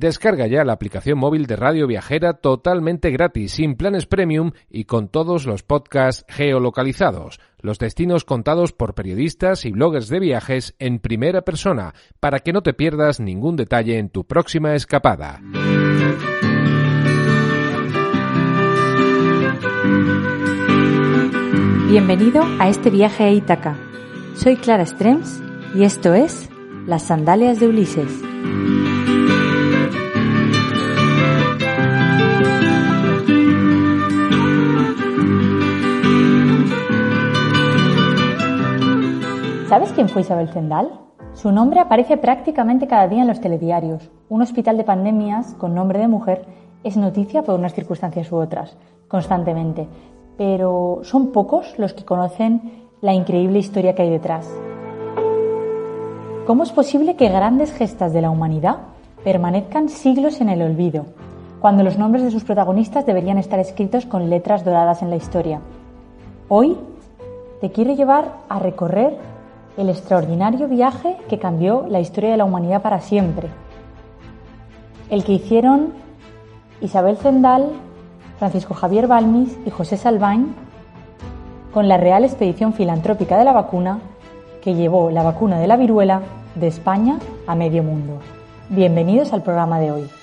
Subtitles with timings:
[0.00, 5.08] Descarga ya la aplicación móvil de Radio Viajera totalmente gratis, sin planes premium y con
[5.08, 11.42] todos los podcasts geolocalizados, los destinos contados por periodistas y bloggers de viajes en primera
[11.42, 15.42] persona, para que no te pierdas ningún detalle en tu próxima escapada.
[21.90, 23.76] Bienvenido a este viaje a Ítaca.
[24.34, 25.42] Soy Clara Strems
[25.74, 26.48] y esto es
[26.86, 28.10] Las Sandalias de Ulises.
[39.70, 40.90] ¿Sabes quién fue Isabel Zendal?
[41.32, 44.10] Su nombre aparece prácticamente cada día en los telediarios.
[44.28, 46.44] Un hospital de pandemias con nombre de mujer
[46.82, 48.76] es noticia por unas circunstancias u otras,
[49.06, 49.86] constantemente.
[50.36, 54.52] Pero son pocos los que conocen la increíble historia que hay detrás.
[56.48, 58.78] ¿Cómo es posible que grandes gestas de la humanidad
[59.22, 61.04] permanezcan siglos en el olvido,
[61.60, 65.60] cuando los nombres de sus protagonistas deberían estar escritos con letras doradas en la historia?
[66.48, 66.76] Hoy
[67.60, 69.29] te quiero llevar a recorrer
[69.80, 73.48] el extraordinario viaje que cambió la historia de la humanidad para siempre.
[75.08, 75.94] El que hicieron
[76.82, 77.70] Isabel Zendal,
[78.38, 80.54] Francisco Javier Balmis y José Salvain
[81.72, 84.00] con la Real Expedición Filantrópica de la Vacuna
[84.60, 86.20] que llevó la vacuna de la viruela
[86.54, 88.18] de España a medio mundo.
[88.68, 90.19] Bienvenidos al programa de hoy.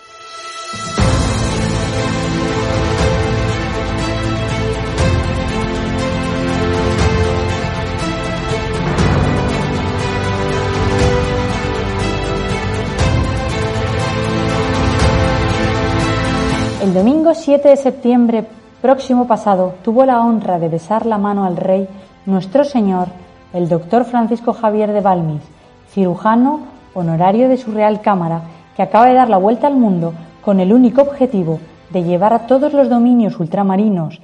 [16.98, 18.48] Domingo 7 de septiembre
[18.82, 21.88] próximo pasado tuvo la honra de besar la mano al rey
[22.26, 23.10] nuestro señor,
[23.54, 25.44] el doctor Francisco Javier de Balmis,
[25.92, 26.62] cirujano
[26.96, 28.42] honorario de su Real Cámara,
[28.76, 31.60] que acaba de dar la vuelta al mundo con el único objetivo
[31.92, 34.20] de llevar a todos los dominios ultramarinos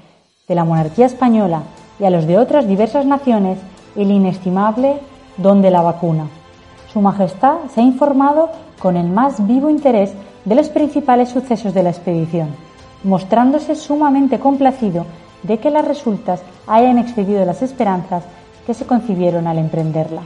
[0.48, 1.62] de la monarquía española
[2.00, 3.60] y a los de otras diversas naciones
[3.96, 4.96] el inestimable
[5.38, 6.26] don de la vacuna.
[6.92, 10.12] Su Majestad se ha informado con el más vivo interés
[10.46, 12.50] de los principales sucesos de la expedición,
[13.04, 15.06] mostrándose sumamente complacido
[15.44, 18.24] de que las resultas hayan excedido las esperanzas
[18.66, 20.22] que se concibieron al emprenderla.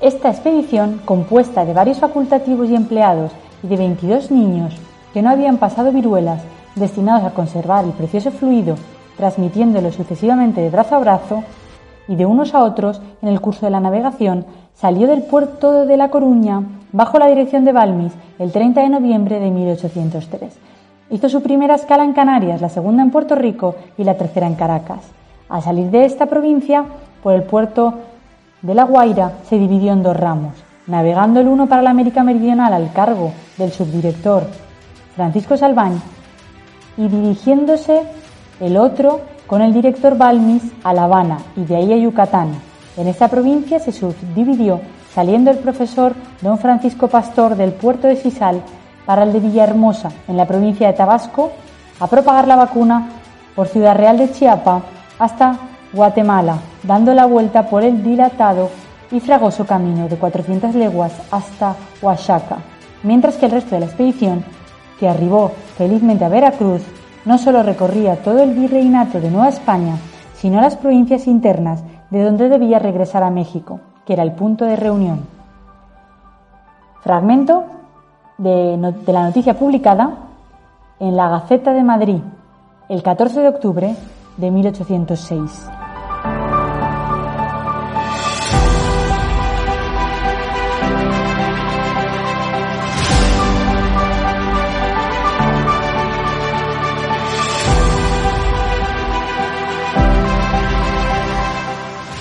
[0.00, 4.74] Esta expedición, compuesta de varios facultativos y empleados y de 22 niños
[5.12, 6.42] que no habían pasado viruelas,
[6.74, 8.76] destinados a conservar el precioso fluido,
[9.16, 11.44] transmitiéndolo sucesivamente de brazo a brazo,
[12.10, 14.44] y de unos a otros en el curso de la navegación,
[14.74, 19.40] salió del puerto de La Coruña bajo la dirección de Balmis el 30 de noviembre
[19.40, 20.58] de 1803.
[21.10, 24.54] Hizo su primera escala en Canarias, la segunda en Puerto Rico y la tercera en
[24.54, 25.00] Caracas.
[25.48, 26.84] Al salir de esta provincia,
[27.22, 27.94] por el puerto
[28.62, 30.54] de La Guaira, se dividió en dos ramos,
[30.86, 34.44] navegando el uno para la América Meridional al cargo del subdirector
[35.16, 35.98] Francisco Salvañ
[36.96, 38.02] y dirigiéndose
[38.60, 42.69] el otro con el director Balmis a La Habana y de ahí a Yucatán.
[42.96, 44.80] En esta provincia se subdividió
[45.14, 48.62] saliendo el profesor don Francisco Pastor del puerto de Sisal
[49.06, 51.50] para el de Villahermosa, en la provincia de Tabasco,
[51.98, 53.08] a propagar la vacuna
[53.54, 54.82] por Ciudad Real de Chiapa
[55.18, 55.58] hasta
[55.92, 58.70] Guatemala, dando la vuelta por el dilatado
[59.10, 62.58] y fragoso camino de 400 leguas hasta Oaxaca,
[63.02, 64.44] mientras que el resto de la expedición,
[64.98, 66.82] que arribó felizmente a Veracruz,
[67.24, 69.96] no solo recorría todo el virreinato de Nueva España,
[70.34, 74.76] sino las provincias internas de donde debía regresar a México, que era el punto de
[74.76, 75.20] reunión.
[77.02, 77.64] Fragmento
[78.38, 78.76] de,
[79.06, 80.10] la noticia publicada
[80.98, 82.20] en la Gaceta de Madrid
[82.88, 83.96] el 14 de octubre
[84.36, 85.79] de 1806.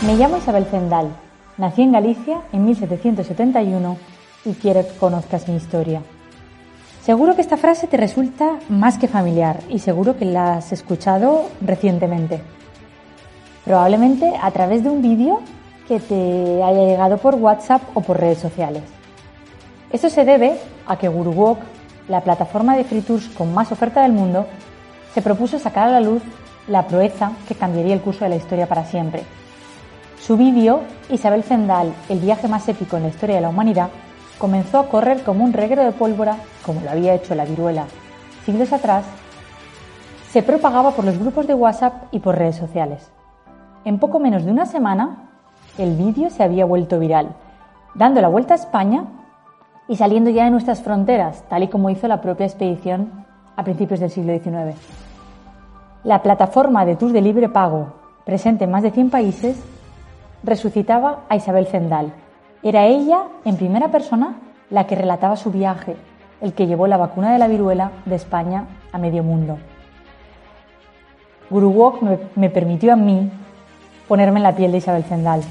[0.09, 1.09] Me llamo Isabel Zendal.
[1.59, 3.95] Nací en Galicia en 1771
[4.43, 6.01] y quiero que conozcas mi historia.
[7.03, 11.43] Seguro que esta frase te resulta más que familiar y seguro que la has escuchado
[11.61, 12.41] recientemente.
[13.63, 15.41] Probablemente a través de un vídeo
[15.87, 18.81] que te haya llegado por WhatsApp o por redes sociales.
[19.91, 20.57] Esto se debe
[20.87, 21.59] a que GuruWalk
[22.07, 24.47] la plataforma de free tours con más oferta del mundo,
[25.13, 26.23] se propuso sacar a la luz
[26.67, 29.21] la proeza que cambiaría el curso de la historia para siempre.
[30.21, 33.89] Su vídeo, Isabel Zendal, el viaje más épico en la historia de la humanidad,
[34.37, 37.85] comenzó a correr como un reguero de pólvora, como lo había hecho la viruela
[38.49, 39.05] siglos atrás,
[40.31, 43.11] se propagaba por los grupos de WhatsApp y por redes sociales.
[43.85, 45.29] En poco menos de una semana,
[45.77, 47.35] el vídeo se había vuelto viral,
[47.93, 49.05] dando la vuelta a España
[49.87, 53.25] y saliendo ya de nuestras fronteras, tal y como hizo la propia expedición
[53.55, 54.75] a principios del siglo XIX.
[56.03, 57.93] La plataforma de tours de libre pago,
[58.25, 59.61] presente en más de 100 países,
[60.43, 62.11] resucitaba a Isabel Zendal.
[62.63, 64.35] Era ella, en primera persona,
[64.69, 65.95] la que relataba su viaje,
[66.41, 69.57] el que llevó la vacuna de la viruela de España a medio mundo.
[71.49, 73.31] Guru me, me permitió a mí
[74.07, 75.41] ponerme en la piel de Isabel Zendal,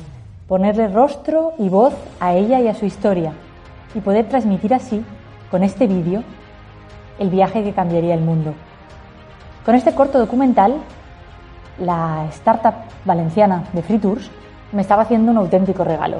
[0.46, 3.32] ponerle rostro y voz a ella y a su historia
[3.94, 5.04] y poder transmitir así,
[5.50, 6.22] con este vídeo,
[7.18, 8.54] el viaje que cambiaría el mundo.
[9.64, 10.76] Con este corto documental,
[11.78, 12.74] la startup
[13.04, 14.30] valenciana de Free Tours
[14.72, 16.18] me estaba haciendo un auténtico regalo.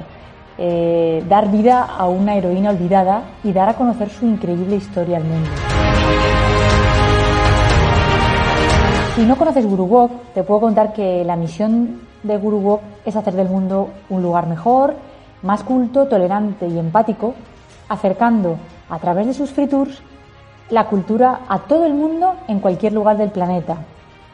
[0.56, 5.24] Eh, dar vida a una heroína olvidada y dar a conocer su increíble historia al
[5.24, 5.50] mundo.
[9.14, 13.48] Si no conoces Guru te puedo contar que la misión de Guru es hacer del
[13.48, 14.94] mundo un lugar mejor,
[15.42, 17.34] más culto, tolerante y empático,
[17.88, 18.56] acercando
[18.90, 20.02] a través de sus free tours
[20.70, 23.78] la cultura a todo el mundo en cualquier lugar del planeta,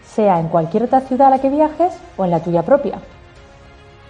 [0.05, 2.99] sea en cualquier otra ciudad a la que viajes o en la tuya propia,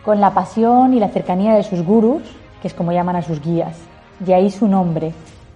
[0.04, 2.22] con la pasión y la cercanía de sus gurus,
[2.60, 3.76] que es como llaman a sus guías.
[4.20, 5.12] De ahí su nombre,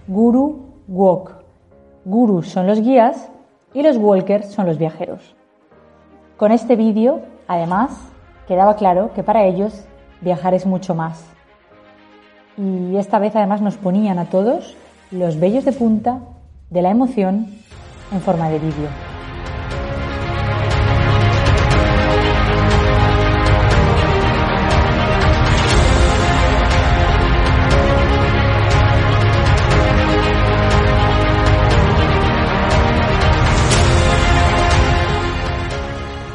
[0.07, 1.35] Guru Walk.
[2.03, 3.29] Gurus son los guías
[3.73, 5.35] y los walkers son los viajeros.
[6.37, 7.91] Con este vídeo, además,
[8.47, 9.85] quedaba claro que para ellos
[10.21, 11.23] viajar es mucho más.
[12.57, 14.75] Y esta vez además nos ponían a todos
[15.11, 16.19] los vellos de punta
[16.69, 17.47] de la emoción
[18.11, 19.18] en forma de vídeo.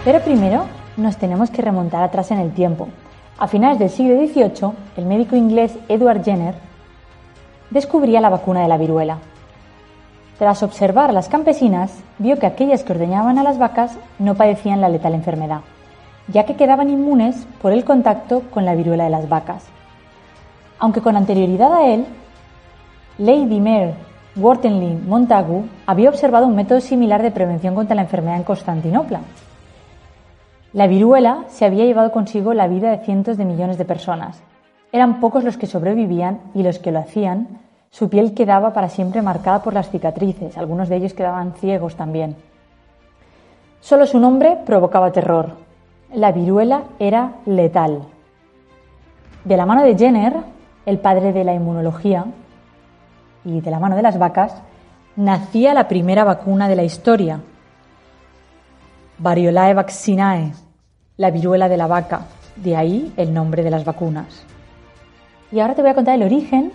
[0.05, 0.67] Pero primero
[0.99, 2.89] nos tenemos que remontar atrás en el tiempo.
[3.39, 6.55] A finales del siglo XVIII, el médico inglés Edward Jenner
[7.71, 9.19] descubría la vacuna de la viruela.
[10.39, 14.83] Tras observar a las campesinas, vio que aquellas que ordeñaban a las vacas no padecían
[14.83, 15.61] la letal enfermedad,
[16.29, 19.65] ya que quedaban inmunes por el contacto con la viruela de las vacas.
[20.81, 22.05] Aunque con anterioridad a él,
[23.17, 23.95] Lady Mare
[24.37, 29.21] Wortley Montagu había observado un método similar de prevención contra la enfermedad en Constantinopla,
[30.75, 34.43] la viruela se había llevado consigo la vida de cientos de millones de personas.
[34.91, 37.61] Eran pocos los que sobrevivían y los que lo hacían,
[37.91, 42.35] su piel quedaba para siempre marcada por las cicatrices, algunos de ellos quedaban ciegos también.
[43.81, 45.53] Solo su nombre provocaba terror.
[46.13, 48.01] La viruela era letal.
[49.45, 50.35] De la mano de Jenner,
[50.87, 52.25] el padre de la inmunología,
[53.45, 54.61] y de la mano de las vacas,
[55.15, 57.41] nacía la primera vacuna de la historia,
[59.19, 60.53] Variolae vaccinae,
[61.17, 62.23] la viruela de la vaca,
[62.57, 64.43] de ahí el nombre de las vacunas.
[65.53, 66.73] Y ahora te voy a contar el origen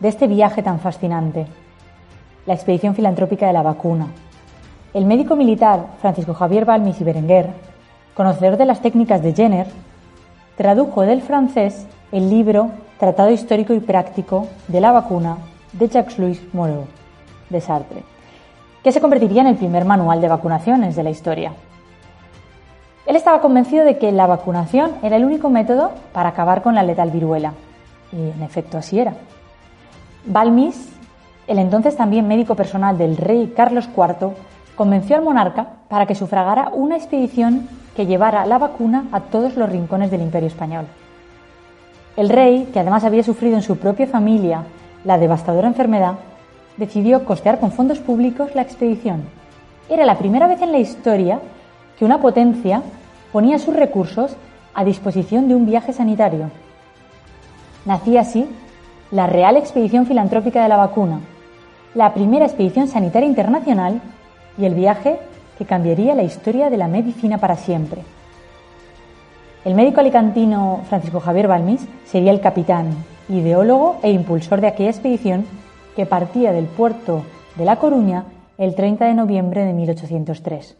[0.00, 1.46] de este viaje tan fascinante,
[2.46, 4.08] la expedición filantrópica de la vacuna.
[4.92, 7.50] El médico militar Francisco Javier Balmis y Berenguer,
[8.14, 9.68] conocedor de las técnicas de Jenner,
[10.56, 15.36] tradujo del francés el libro Tratado Histórico y Práctico de la Vacuna
[15.74, 16.86] de Jacques-Louis Moreau
[17.48, 18.02] de Sartre,
[18.82, 21.52] que se convertiría en el primer manual de vacunaciones de la historia.
[23.06, 26.82] Él estaba convencido de que la vacunación era el único método para acabar con la
[26.82, 27.54] letal viruela.
[28.12, 29.14] Y en efecto así era.
[30.26, 30.92] Balmis,
[31.46, 34.32] el entonces también médico personal del rey Carlos IV,
[34.76, 39.68] convenció al monarca para que sufragara una expedición que llevara la vacuna a todos los
[39.68, 40.86] rincones del imperio español.
[42.16, 44.64] El rey, que además había sufrido en su propia familia
[45.04, 46.14] la devastadora enfermedad,
[46.76, 49.24] decidió costear con fondos públicos la expedición.
[49.88, 51.40] Era la primera vez en la historia
[52.00, 52.82] que una potencia
[53.30, 54.34] ponía sus recursos
[54.72, 56.50] a disposición de un viaje sanitario.
[57.84, 58.48] Nacía así
[59.10, 61.20] la Real Expedición Filantrópica de la Vacuna,
[61.94, 64.00] la primera expedición sanitaria internacional
[64.56, 65.18] y el viaje
[65.58, 68.00] que cambiaría la historia de la medicina para siempre.
[69.66, 72.94] El médico alicantino Francisco Javier Balmis sería el capitán,
[73.28, 75.44] ideólogo e impulsor de aquella expedición
[75.94, 77.24] que partía del puerto
[77.56, 78.24] de La Coruña
[78.56, 80.78] el 30 de noviembre de 1803.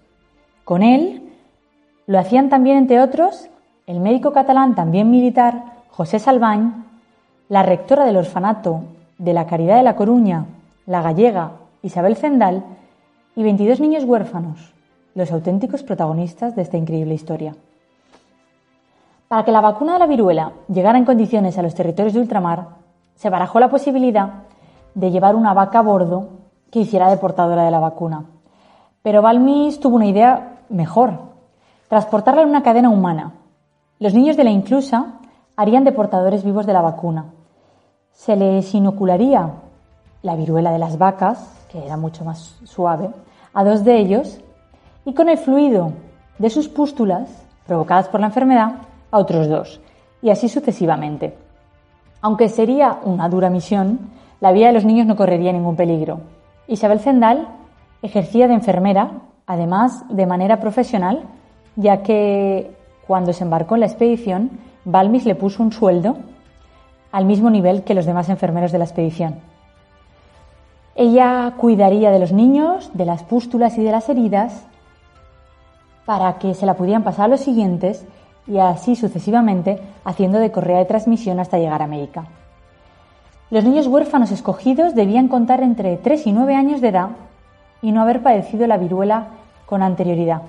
[0.65, 1.33] Con él
[2.07, 3.49] lo hacían también, entre otros,
[3.87, 6.85] el médico catalán, también militar, José Salvañ,
[7.49, 8.83] la rectora del orfanato
[9.19, 10.47] de la Caridad de La Coruña,
[10.87, 11.53] la gallega
[11.83, 12.65] Isabel Zendal
[13.37, 14.73] y 22 niños huérfanos,
[15.15, 17.55] los auténticos protagonistas de esta increíble historia.
[19.29, 22.69] Para que la vacuna de la viruela llegara en condiciones a los territorios de ultramar,
[23.15, 24.45] se barajó la posibilidad
[24.95, 26.29] de llevar una vaca a bordo
[26.71, 28.25] que hiciera de portadora de la vacuna.
[29.03, 31.13] Pero Balmis tuvo una idea mejor,
[31.89, 33.33] transportarla en una cadena humana.
[33.99, 35.21] Los niños de la inclusa
[35.57, 37.27] harían de portadores vivos de la vacuna.
[38.13, 39.51] Se les inocularía
[40.23, 43.11] la viruela de las vacas, que era mucho más suave,
[43.55, 44.39] a dos de ellos
[45.05, 45.93] y con el fluido
[46.39, 47.29] de sus pústulas
[47.67, 48.75] provocadas por la enfermedad
[49.11, 49.81] a otros dos,
[50.21, 51.37] y así sucesivamente.
[52.21, 53.99] Aunque sería una dura misión,
[54.41, 56.21] la vida de los niños no correría ningún peligro.
[56.67, 57.49] Isabel Zendal
[58.03, 59.13] ejercía de enfermera,
[59.47, 61.25] además de manera profesional,
[61.77, 62.71] ya que
[63.07, 64.51] cuando se embarcó en la expedición,
[64.85, 66.17] Balmis le puso un sueldo
[67.13, 69.37] al mismo nivel que los demás enfermeros de la expedición.
[70.95, 74.65] Ella cuidaría de los niños, de las pústulas y de las heridas
[76.05, 78.05] para que se la pudieran pasar a los siguientes
[78.47, 82.25] y así sucesivamente, haciendo de correa de transmisión hasta llegar a América.
[83.51, 87.11] Los niños huérfanos escogidos debían contar entre 3 y 9 años de edad
[87.83, 89.29] y no haber padecido la viruela
[89.67, 90.43] con anterioridad.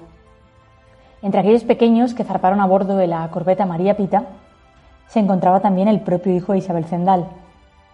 [1.22, 4.26] Entre aquellos pequeños que zarparon a bordo de la corbeta María Pita
[5.08, 7.28] se encontraba también el propio hijo de Isabel Zendal.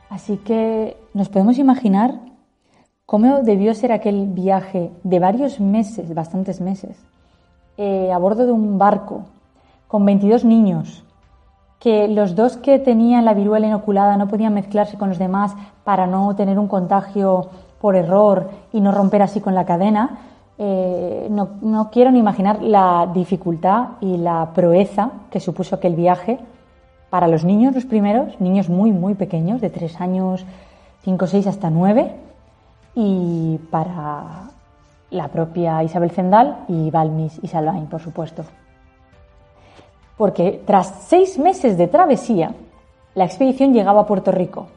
[0.10, 2.20] Así que nos podemos imaginar
[3.06, 6.98] cómo debió ser aquel viaje de varios meses, bastantes meses,
[7.78, 9.26] eh, a bordo de un barco
[9.88, 11.04] con 22 niños,
[11.80, 15.54] que los dos que tenían la viruela inoculada no podían mezclarse con los demás
[15.84, 20.20] para no tener un contagio por error y no romper así con la cadena,
[20.58, 26.40] eh, no, no, quiero ni imaginar la dificultad y la proeza que supuso aquel viaje
[27.10, 30.46] para los niños, los primeros, niños muy, muy pequeños, de 3 años,
[31.04, 32.16] 5, 6 hasta 9,
[32.96, 34.50] y para
[35.12, 38.44] la propia Isabel Zendal y Balmis y Salvain, por supuesto.
[40.18, 42.52] Porque tras seis meses de travesía,
[43.14, 44.68] la expedición llegaba a Puerto Rico.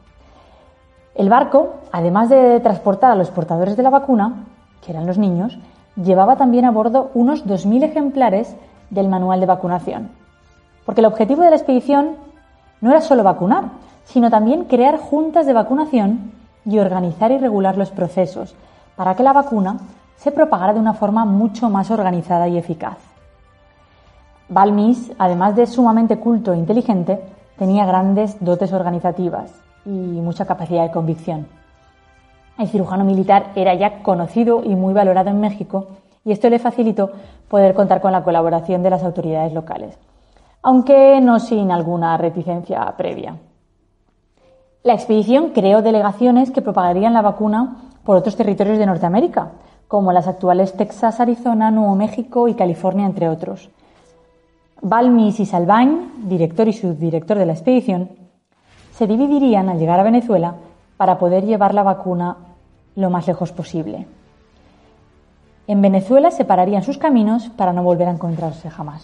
[1.13, 4.45] El barco, además de transportar a los portadores de la vacuna,
[4.81, 5.57] que eran los niños,
[5.95, 8.55] llevaba también a bordo unos 2.000 ejemplares
[8.89, 10.09] del manual de vacunación.
[10.85, 12.15] Porque el objetivo de la expedición
[12.79, 13.65] no era solo vacunar,
[14.05, 16.31] sino también crear juntas de vacunación
[16.65, 18.55] y organizar y regular los procesos
[18.95, 19.77] para que la vacuna
[20.15, 22.97] se propagara de una forma mucho más organizada y eficaz.
[24.47, 27.21] Balmis, además de sumamente culto e inteligente,
[27.57, 31.47] tenía grandes dotes organizativas y mucha capacidad de convicción.
[32.57, 35.87] El cirujano militar era ya conocido y muy valorado en México
[36.23, 37.11] y esto le facilitó
[37.47, 39.97] poder contar con la colaboración de las autoridades locales,
[40.61, 43.37] aunque no sin alguna reticencia previa.
[44.83, 49.51] La expedición creó delegaciones que propagarían la vacuna por otros territorios de Norteamérica,
[49.87, 53.69] como las actuales Texas, Arizona, Nuevo México y California, entre otros.
[54.81, 58.09] Balmis y Salvain, director y subdirector de la expedición,
[59.01, 60.53] se dividirían al llegar a Venezuela
[60.95, 62.37] para poder llevar la vacuna
[62.95, 64.05] lo más lejos posible.
[65.65, 69.03] En Venezuela separarían sus caminos para no volver a encontrarse jamás.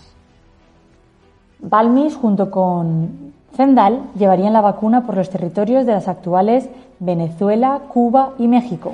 [1.57, 8.33] Balmis, junto con Zendal, llevarían la vacuna por los territorios de las actuales Venezuela, Cuba
[8.37, 8.93] y México,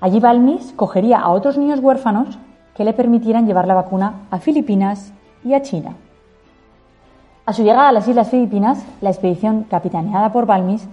[0.00, 2.38] Allí Balmis cogería a otros niños huérfanos
[2.74, 5.12] que le permitieran llevar la vacuna a Filipinas
[5.44, 5.94] y a China.
[7.48, 10.86] A su llegada a las Islas Filipinas, la expedición capitaneada por Balmis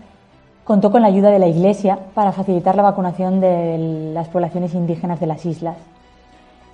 [0.63, 5.19] contó con la ayuda de la Iglesia para facilitar la vacunación de las poblaciones indígenas
[5.19, 5.75] de las islas.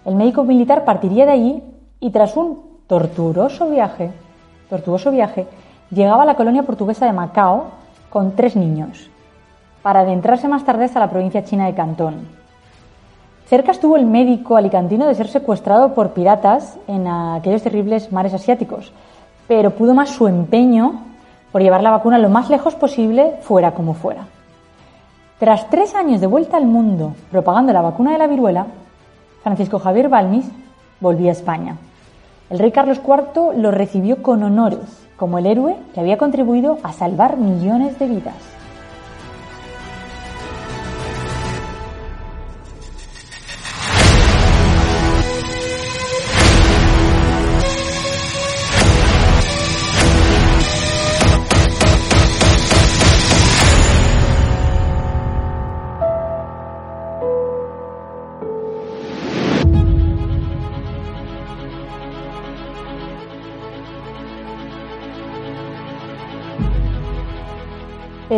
[0.06, 1.64] El médico militar partiría de allí
[2.00, 4.12] y tras un tortuoso viaje,
[4.70, 5.48] tortuoso viaje,
[5.90, 7.72] llegaba a la colonia portuguesa de Macao
[8.12, 9.10] con tres niños,
[9.82, 12.28] para adentrarse más tarde hasta la provincia china de Cantón.
[13.48, 18.94] Cerca estuvo el médico alicantino de ser secuestrado por piratas en aquellos terribles mares asiáticos,
[19.51, 21.01] pero pudo más su empeño
[21.51, 24.24] por llevar la vacuna lo más lejos posible, fuera como fuera.
[25.39, 28.67] Tras tres años de vuelta al mundo propagando la vacuna de la viruela,
[29.43, 30.46] Francisco Javier Balmis
[31.01, 31.75] volvía a España.
[32.50, 36.93] El rey Carlos IV lo recibió con honores, como el héroe que había contribuido a
[36.93, 38.61] salvar millones de vidas.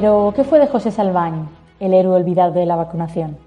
[0.04, 1.48] Pero, ¿qué fue de José Salvañ,
[1.80, 3.38] el héroe olvidado de la vacunación?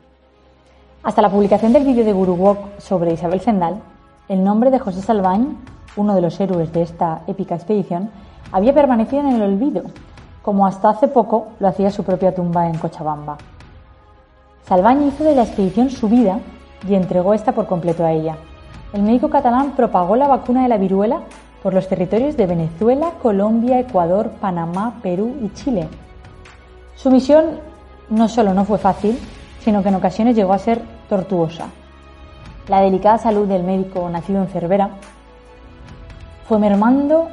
[1.02, 3.82] Hasta la publicación del vídeo de Guru Walk sobre Isabel Zendal,
[4.30, 5.54] el nombre de José Salvañ,
[5.96, 8.08] uno de los héroes de esta épica expedición,
[8.52, 9.82] había permanecido en el olvido,
[10.40, 13.36] como hasta hace poco lo hacía su propia tumba en Cochabamba.
[14.66, 16.38] Salvañ hizo de la expedición su vida
[16.88, 18.36] y entregó esta por completo a ella.
[18.94, 21.20] El médico catalán propagó la vacuna de la viruela
[21.62, 25.86] por los territorios de Venezuela, Colombia, Ecuador, Panamá, Perú y Chile.
[26.96, 27.60] Su misión
[28.08, 29.18] no solo no fue fácil,
[29.60, 31.66] sino que en ocasiones llegó a ser tortuosa.
[32.68, 34.90] La delicada salud del médico nacido en Cervera
[36.48, 37.28] fue mermando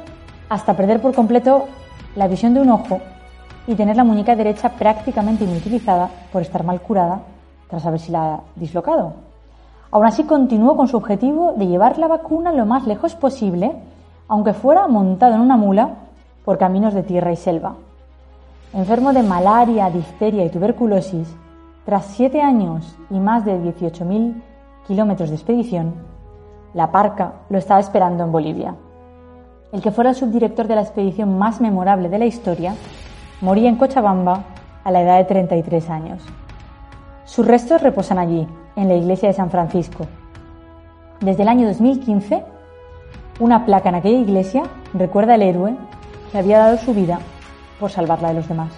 [0.50, 1.66] hasta perder por completo
[2.14, 3.00] la visión de un ojo
[3.66, 7.22] y tener la muñeca derecha prácticamente inutilizada por estar mal curada
[7.68, 9.14] tras habérsela dislocado.
[9.90, 13.72] Aún así continuó con su objetivo de llevar la vacuna lo más lejos posible,
[14.28, 15.90] aunque fuera montado en una mula
[16.44, 17.76] por caminos de tierra y selva.
[18.74, 21.32] Enfermo de malaria, difteria y tuberculosis,
[21.86, 24.42] tras siete años y más de 18.000
[24.88, 25.94] kilómetros de expedición,
[26.74, 28.74] la parca lo estaba esperando en Bolivia.
[29.70, 32.74] El que fuera el subdirector de la expedición más memorable de la historia
[33.40, 34.42] moría en Cochabamba
[34.82, 36.24] a la edad de 33 años.
[37.26, 40.08] Sus restos reposan allí, en la iglesia de San Francisco.
[41.20, 42.42] Desde el año 2015,
[43.38, 44.64] una placa en aquella iglesia
[44.94, 45.76] recuerda al héroe
[46.32, 47.20] que había dado su vida
[47.78, 48.72] por salvarla de los demás.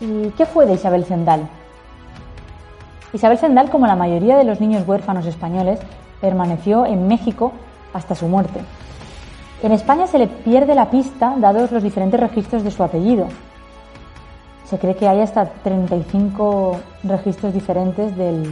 [0.00, 1.48] ¿Y qué fue de Isabel Zendal?
[3.12, 5.80] Isabel Zendal, como la mayoría de los niños huérfanos españoles,
[6.20, 7.52] permaneció en México
[7.92, 8.60] hasta su muerte.
[9.62, 13.26] En España se le pierde la pista dados los diferentes registros de su apellido.
[14.66, 18.42] Se cree que hay hasta 35 registros diferentes de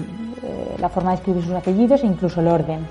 [0.43, 2.87] eh, la forma de escribir sus apellidos e incluso el orden.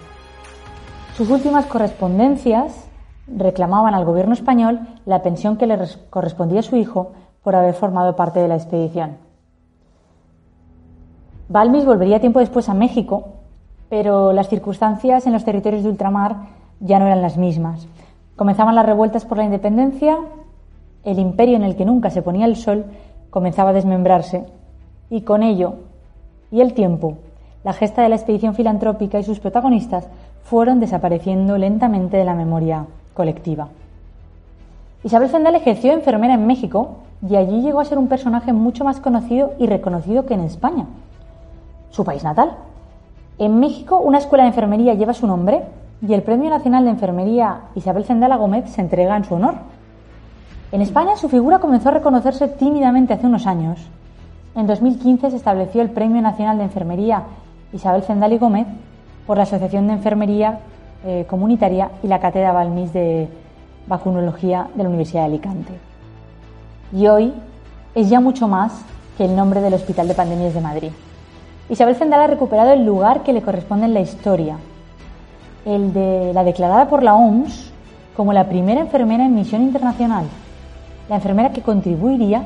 [1.17, 2.84] Sus últimas correspondencias
[3.27, 5.77] reclamaban al gobierno español la pensión que le
[6.09, 7.11] correspondía a su hijo
[7.43, 9.17] por haber formado parte de la expedición.
[11.47, 13.35] Balmis volvería tiempo después a México
[13.89, 16.35] pero las circunstancias en los territorios de ultramar
[16.79, 17.87] ya no eran las mismas.
[18.35, 20.17] Comenzaban las revueltas por la independencia,
[21.03, 22.85] el imperio en el que nunca se ponía el sol
[23.29, 24.45] comenzaba a desmembrarse
[25.09, 25.75] y con ello
[26.51, 27.17] y el tiempo,
[27.63, 30.07] la gesta de la expedición filantrópica y sus protagonistas
[30.43, 32.85] fueron desapareciendo lentamente de la memoria
[33.15, 33.69] colectiva.
[35.03, 36.97] Isabel Zendal ejerció enfermera en México
[37.27, 40.85] y allí llegó a ser un personaje mucho más conocido y reconocido que en España,
[41.89, 42.51] su país natal.
[43.39, 45.63] En México, una escuela de enfermería lleva su nombre
[46.05, 49.55] y el Premio Nacional de Enfermería Isabel Zendala Gómez se entrega en su honor.
[50.71, 53.79] En España, su figura comenzó a reconocerse tímidamente hace unos años.
[54.55, 57.23] En 2015 se estableció el Premio Nacional de Enfermería
[57.73, 58.67] Isabel Zendali Gómez
[59.27, 60.59] por la Asociación de Enfermería
[61.05, 63.27] eh, Comunitaria y la Cátedra Balmis de
[63.87, 65.73] Vacunología de la Universidad de Alicante.
[66.91, 67.33] Y hoy
[67.93, 68.73] es ya mucho más
[69.17, 70.91] que el nombre del Hospital de Pandemias de Madrid.
[71.69, 74.57] Isabel Zendal ha recuperado el lugar que le corresponde en la historia,
[75.65, 77.71] el de la declarada por la OMS
[78.15, 80.25] como la primera enfermera en misión internacional,
[81.09, 82.43] la enfermera que contribuiría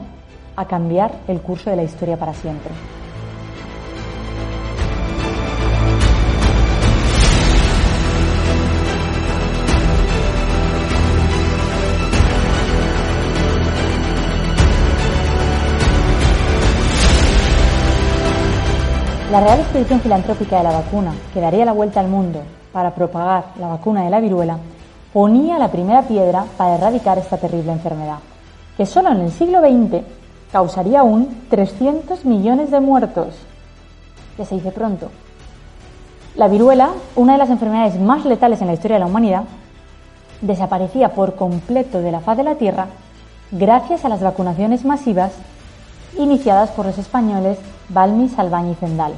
[0.55, 2.71] a cambiar el curso de la historia para siempre.
[19.31, 22.41] La Real Expedición Filantrópica de la Vacuna, que daría la vuelta al mundo
[22.73, 24.57] para propagar la vacuna de la viruela,
[25.13, 28.17] ponía la primera piedra para erradicar esta terrible enfermedad,
[28.75, 30.03] que solo en el siglo XX
[30.51, 33.35] causaría aún 300 millones de muertos.
[34.35, 35.11] Que se dice pronto.
[36.35, 39.43] La viruela, una de las enfermedades más letales en la historia de la humanidad,
[40.41, 42.87] desaparecía por completo de la faz de la Tierra
[43.51, 45.33] gracias a las vacunaciones masivas
[46.17, 49.13] iniciadas por los españoles Balmi, Salvañ y Zendal,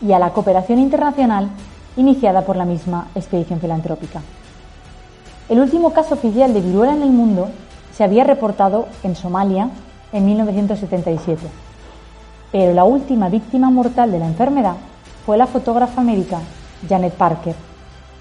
[0.00, 1.48] y a la cooperación internacional
[1.96, 4.22] iniciada por la misma expedición filantrópica.
[5.48, 7.48] El último caso oficial de viruela en el mundo
[7.94, 9.70] se había reportado en Somalia
[10.12, 11.46] en 1977,
[12.52, 14.76] pero la última víctima mortal de la enfermedad
[15.24, 16.40] fue la fotógrafa médica
[16.88, 17.54] Janet Parker,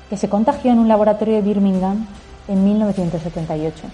[0.09, 2.05] que se contagió en un laboratorio de Birmingham
[2.47, 3.87] en 1978.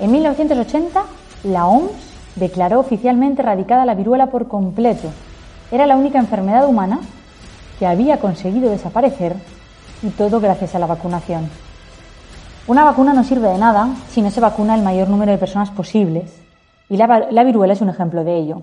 [0.00, 1.04] En 1980,
[1.44, 5.08] la OMS declaró oficialmente erradicada la viruela por completo.
[5.70, 7.00] Era la única enfermedad humana
[7.78, 9.36] que había conseguido desaparecer
[10.02, 11.48] y todo gracias a la vacunación.
[12.66, 15.70] Una vacuna no sirve de nada si no se vacuna el mayor número de personas
[15.70, 16.40] posibles
[16.88, 18.62] y la, la viruela es un ejemplo de ello.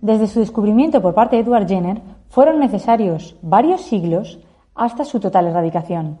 [0.00, 2.00] Desde su descubrimiento por parte de Edward Jenner
[2.30, 4.38] fueron necesarios varios siglos
[4.74, 6.18] hasta su total erradicación.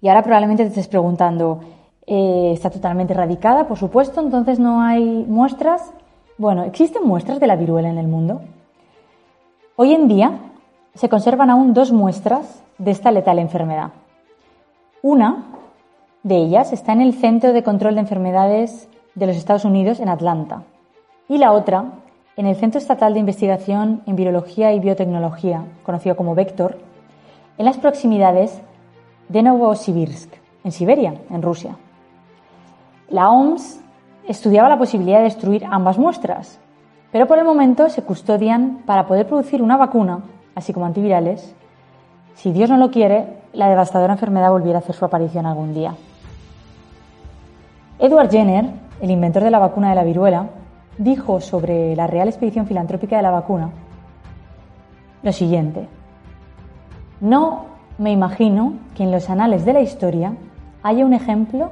[0.00, 1.60] Y ahora probablemente te estés preguntando,
[2.10, 5.92] eh, está totalmente erradicada, por supuesto, entonces no hay muestras.
[6.38, 8.40] Bueno, ¿existen muestras de la viruela en el mundo?
[9.76, 10.38] Hoy en día
[10.94, 13.90] se conservan aún dos muestras de esta letal enfermedad.
[15.02, 15.44] Una
[16.22, 20.08] de ellas está en el Centro de Control de Enfermedades de los Estados Unidos en
[20.08, 20.62] Atlanta
[21.28, 21.92] y la otra
[22.36, 26.78] en el Centro Estatal de Investigación en Virología y Biotecnología, conocido como Vector,
[27.58, 28.62] en las proximidades
[29.28, 30.32] de Novosibirsk,
[30.64, 31.76] en Siberia, en Rusia.
[33.10, 33.80] La OMS
[34.26, 36.58] estudiaba la posibilidad de destruir ambas muestras,
[37.10, 40.20] pero por el momento se custodian para poder producir una vacuna,
[40.54, 41.54] así como antivirales,
[42.34, 45.94] si Dios no lo quiere, la devastadora enfermedad volviera a hacer su aparición algún día.
[47.98, 48.66] Edward Jenner,
[49.00, 50.46] el inventor de la vacuna de la viruela,
[50.98, 53.70] dijo sobre la Real Expedición Filantrópica de la Vacuna
[55.22, 55.88] lo siguiente.
[57.20, 57.66] No
[57.98, 60.34] me imagino que en los anales de la historia
[60.82, 61.70] haya un ejemplo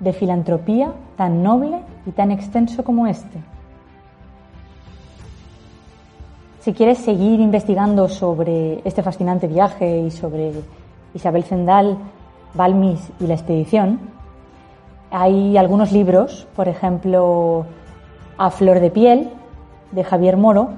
[0.00, 3.38] de filantropía tan noble y tan extenso como este.
[6.60, 10.52] Si quieres seguir investigando sobre este fascinante viaje y sobre
[11.14, 11.96] Isabel Zendal,
[12.54, 13.98] Balmis y la expedición,
[15.10, 17.64] hay algunos libros, por ejemplo,
[18.36, 19.30] A Flor de Piel,
[19.92, 20.70] de Javier Moro,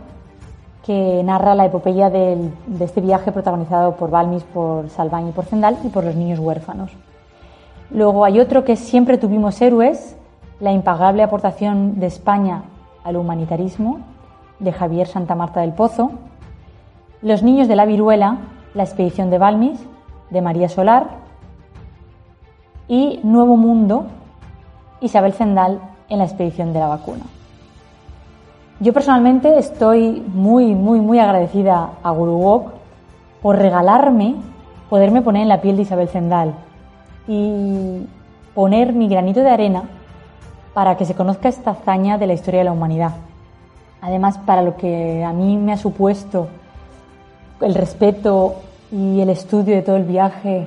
[0.85, 5.79] que narra la epopeya de este viaje protagonizado por Balmis, por Salván y por Zendal
[5.85, 6.93] y por los niños huérfanos.
[7.95, 10.17] Luego hay otro que Siempre tuvimos héroes,
[10.61, 12.63] la impagable aportación de España
[13.05, 14.01] al humanitarismo,
[14.61, 16.13] de Javier Santa Marta del Pozo,
[17.21, 18.39] Los niños de la viruela,
[18.75, 19.79] la expedición de Balmis,
[20.31, 21.09] de María Solar,
[22.89, 24.07] y Nuevo Mundo,
[25.01, 25.79] Isabel Zendal,
[26.09, 27.25] en la expedición de la vacuna.
[28.81, 32.71] Yo personalmente estoy muy, muy, muy agradecida a Guru
[33.41, 34.37] por regalarme
[34.89, 36.55] poderme poner en la piel de Isabel Zendal
[37.27, 38.07] y
[38.55, 39.85] poner mi granito de arena
[40.75, 43.13] para que se conozca esta hazaña de la historia de la humanidad.
[44.01, 46.49] Además, para lo que a mí me ha supuesto
[47.61, 48.57] el respeto
[48.91, 50.67] y el estudio de todo el viaje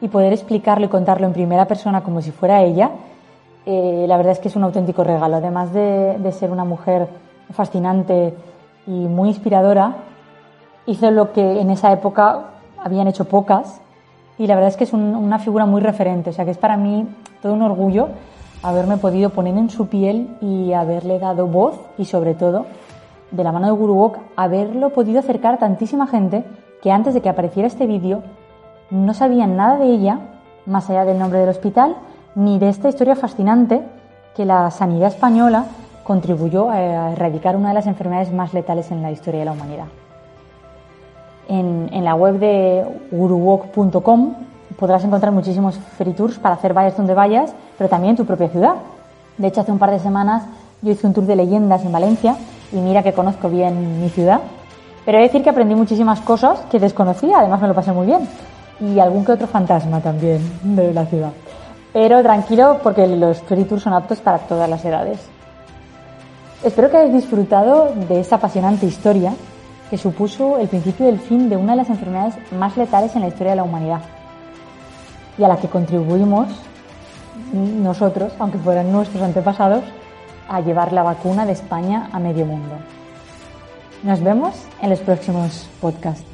[0.00, 2.90] y poder explicarlo y contarlo en primera persona como si fuera ella,
[3.66, 5.36] eh, la verdad es que es un auténtico regalo.
[5.36, 7.08] Además de, ser una mujer
[7.52, 8.34] fascinante
[8.86, 9.96] y muy inspiradora,
[10.86, 12.50] hizo lo que en esa época
[12.82, 13.80] habían hecho pocas
[14.38, 16.30] y la verdad es que es una figura muy referente.
[16.30, 17.06] O sea que es para mí
[17.42, 18.08] todo un orgullo
[18.62, 22.66] haberme podido poner en su piel y haberle dado voz y sobre todo
[23.30, 26.44] de la mano de Guru haberlo podido acercar a tantísima gente
[26.82, 28.22] que antes de que apareciera este vídeo
[28.90, 30.20] no sabían nada de ella,
[30.66, 31.96] más allá del nombre del hospital,
[32.34, 33.82] ni de esta historia fascinante
[34.34, 35.66] que la sanidad española
[36.04, 39.86] contribuyó a erradicar una de las enfermedades más letales en la historia de la humanidad.
[41.48, 44.34] En, la web de guruwalk.com
[44.78, 48.74] podrás encontrar muchísimos free tours para hacer vayas donde vayas, pero también tu propia ciudad.
[49.38, 50.44] De hecho, hace un par de semanas
[50.82, 52.36] yo hice un tour de leyendas en Valencia
[52.72, 54.40] y mira que conozco bien mi ciudad.
[55.04, 58.06] Pero he de decir que aprendí muchísimas cosas que desconocía, además me lo pasé muy
[58.06, 58.28] bien.
[58.80, 61.30] Y algún que otro fantasma también de la ciudad.
[61.92, 65.20] Pero tranquilo porque los free tours son aptos para todas las edades.
[66.64, 69.34] Espero que hayáis disfrutado de esta apasionante historia
[69.90, 73.28] que supuso el principio del fin de una de las enfermedades más letales en la
[73.28, 74.00] historia de la humanidad
[75.38, 76.48] y a la que contribuimos
[77.52, 79.84] nosotros, aunque fueran nuestros antepasados,
[80.48, 82.76] a llevar la vacuna de España a medio mundo.
[84.02, 86.33] Nos vemos en los próximos podcasts.